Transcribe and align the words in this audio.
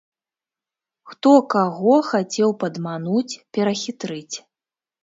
Хто 1.11 1.33
каго 1.55 1.93
хацеў 2.09 2.49
падмануць, 2.65 3.39
перахітрыць. 3.59 4.35